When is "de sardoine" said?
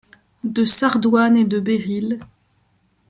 0.43-1.37